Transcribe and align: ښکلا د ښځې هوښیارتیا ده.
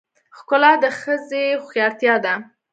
ښکلا 0.37 0.71
د 0.83 0.85
ښځې 0.99 1.43
هوښیارتیا 1.61 2.15
ده. 2.25 2.33